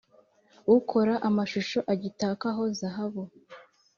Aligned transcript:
Ukora 0.75 1.13
amashusho 1.27 1.79
agitakaho 1.93 2.63
zahabu, 2.79 3.23